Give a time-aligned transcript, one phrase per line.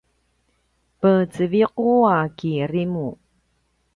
[0.99, 3.07] peceviqu a kirimu